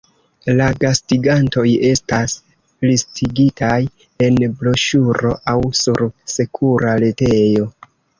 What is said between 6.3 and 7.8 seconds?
sekura retejo.